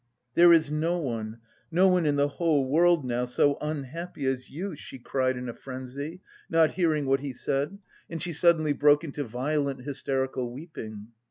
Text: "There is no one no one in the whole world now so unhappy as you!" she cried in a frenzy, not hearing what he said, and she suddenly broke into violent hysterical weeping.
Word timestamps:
"There 0.33 0.51
is 0.51 0.71
no 0.71 0.97
one 0.97 1.41
no 1.69 1.87
one 1.87 2.07
in 2.07 2.15
the 2.15 2.27
whole 2.27 2.67
world 2.67 3.05
now 3.05 3.25
so 3.25 3.55
unhappy 3.61 4.25
as 4.25 4.49
you!" 4.49 4.73
she 4.75 4.97
cried 4.97 5.37
in 5.37 5.47
a 5.47 5.53
frenzy, 5.53 6.21
not 6.49 6.71
hearing 6.71 7.05
what 7.05 7.19
he 7.19 7.33
said, 7.33 7.77
and 8.09 8.19
she 8.19 8.33
suddenly 8.33 8.73
broke 8.73 9.03
into 9.03 9.23
violent 9.23 9.83
hysterical 9.83 10.49
weeping. 10.51 11.09